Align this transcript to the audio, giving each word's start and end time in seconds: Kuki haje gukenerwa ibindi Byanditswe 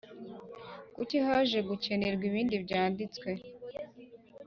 Kuki 0.95 1.15
haje 1.25 1.59
gukenerwa 1.69 2.23
ibindi 2.29 2.55
Byanditswe 2.65 3.29